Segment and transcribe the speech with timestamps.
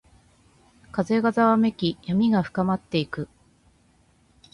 [0.91, 3.29] 風がざわめき、闇が深まっていく。